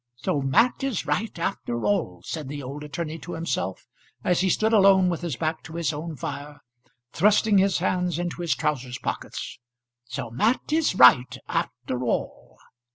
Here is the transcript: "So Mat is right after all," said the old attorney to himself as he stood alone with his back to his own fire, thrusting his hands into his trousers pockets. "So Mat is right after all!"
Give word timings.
"So 0.15 0.41
Mat 0.41 0.83
is 0.83 1.05
right 1.05 1.37
after 1.37 1.85
all," 1.85 2.23
said 2.25 2.47
the 2.47 2.63
old 2.63 2.83
attorney 2.83 3.19
to 3.19 3.33
himself 3.33 3.85
as 4.23 4.39
he 4.41 4.49
stood 4.49 4.73
alone 4.73 5.09
with 5.09 5.21
his 5.21 5.35
back 5.35 5.61
to 5.65 5.73
his 5.75 5.93
own 5.93 6.15
fire, 6.15 6.57
thrusting 7.13 7.59
his 7.59 7.77
hands 7.77 8.17
into 8.17 8.41
his 8.41 8.55
trousers 8.55 8.97
pockets. 8.97 9.59
"So 10.05 10.31
Mat 10.31 10.61
is 10.73 10.95
right 10.95 11.37
after 11.47 12.03
all!" 12.03 12.57